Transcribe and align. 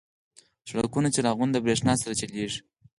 •د 0.63 0.63
سړکونو 0.71 1.07
څراغونه 1.15 1.51
د 1.53 1.57
برېښنا 1.65 1.93
سره 2.01 2.13
چلیږي. 2.21 2.59